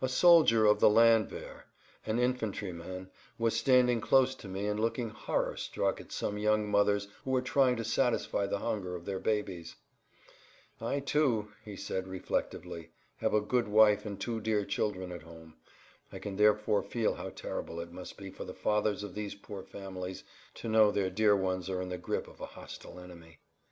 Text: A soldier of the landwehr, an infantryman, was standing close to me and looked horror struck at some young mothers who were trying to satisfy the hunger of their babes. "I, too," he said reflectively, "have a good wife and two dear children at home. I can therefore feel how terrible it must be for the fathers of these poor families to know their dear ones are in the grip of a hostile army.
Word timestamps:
A 0.00 0.08
soldier 0.08 0.64
of 0.66 0.78
the 0.78 0.88
landwehr, 0.88 1.64
an 2.06 2.20
infantryman, 2.20 3.10
was 3.40 3.56
standing 3.56 4.00
close 4.00 4.36
to 4.36 4.46
me 4.46 4.68
and 4.68 4.78
looked 4.78 5.00
horror 5.00 5.56
struck 5.56 6.00
at 6.00 6.12
some 6.12 6.38
young 6.38 6.70
mothers 6.70 7.08
who 7.24 7.32
were 7.32 7.42
trying 7.42 7.74
to 7.78 7.84
satisfy 7.84 8.46
the 8.46 8.60
hunger 8.60 8.94
of 8.94 9.04
their 9.04 9.18
babes. 9.18 9.74
"I, 10.80 11.00
too," 11.00 11.48
he 11.64 11.74
said 11.74 12.06
reflectively, 12.06 12.90
"have 13.16 13.34
a 13.34 13.40
good 13.40 13.66
wife 13.66 14.06
and 14.06 14.20
two 14.20 14.38
dear 14.40 14.64
children 14.64 15.10
at 15.10 15.22
home. 15.22 15.56
I 16.12 16.20
can 16.20 16.36
therefore 16.36 16.84
feel 16.84 17.14
how 17.14 17.30
terrible 17.30 17.80
it 17.80 17.90
must 17.90 18.16
be 18.16 18.30
for 18.30 18.44
the 18.44 18.54
fathers 18.54 19.02
of 19.02 19.16
these 19.16 19.34
poor 19.34 19.64
families 19.64 20.22
to 20.54 20.68
know 20.68 20.92
their 20.92 21.10
dear 21.10 21.34
ones 21.34 21.68
are 21.68 21.82
in 21.82 21.88
the 21.88 21.98
grip 21.98 22.28
of 22.28 22.40
a 22.40 22.46
hostile 22.46 22.96
army. 22.96 23.40